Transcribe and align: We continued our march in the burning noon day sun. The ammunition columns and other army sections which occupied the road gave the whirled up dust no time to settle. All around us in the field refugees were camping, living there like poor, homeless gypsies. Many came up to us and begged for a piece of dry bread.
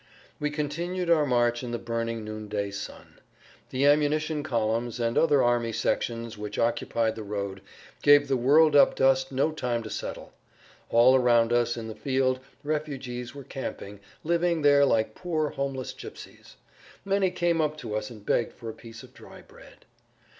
We 0.39 0.49
continued 0.49 1.11
our 1.11 1.27
march 1.27 1.61
in 1.61 1.69
the 1.69 1.77
burning 1.77 2.23
noon 2.25 2.47
day 2.47 2.71
sun. 2.71 3.19
The 3.69 3.85
ammunition 3.85 4.41
columns 4.41 4.99
and 4.99 5.15
other 5.15 5.43
army 5.43 5.71
sections 5.71 6.39
which 6.39 6.57
occupied 6.57 7.13
the 7.15 7.21
road 7.21 7.61
gave 8.01 8.27
the 8.27 8.35
whirled 8.35 8.75
up 8.75 8.95
dust 8.95 9.31
no 9.31 9.51
time 9.51 9.83
to 9.83 9.91
settle. 9.91 10.33
All 10.89 11.13
around 11.15 11.53
us 11.53 11.77
in 11.77 11.87
the 11.87 11.93
field 11.93 12.39
refugees 12.63 13.35
were 13.35 13.43
camping, 13.43 13.99
living 14.23 14.63
there 14.63 14.85
like 14.87 15.13
poor, 15.13 15.49
homeless 15.49 15.93
gypsies. 15.93 16.55
Many 17.05 17.29
came 17.29 17.61
up 17.61 17.77
to 17.77 17.93
us 17.93 18.09
and 18.09 18.25
begged 18.25 18.53
for 18.53 18.69
a 18.71 18.73
piece 18.73 19.03
of 19.03 19.13
dry 19.13 19.41
bread. 19.43 19.85